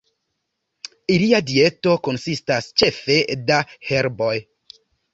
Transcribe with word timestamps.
Ilia 1.17 1.41
dieto 1.51 1.95
konsistas 2.09 2.73
ĉefe 2.83 3.21
da 3.53 3.63
herboj. 3.93 4.37